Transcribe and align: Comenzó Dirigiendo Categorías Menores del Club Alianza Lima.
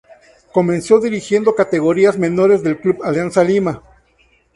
Comenzó 0.51 0.99
Dirigiendo 0.99 1.53
Categorías 1.53 2.17
Menores 2.17 2.63
del 2.63 2.79
Club 2.79 3.03
Alianza 3.03 3.43
Lima. 3.43 3.83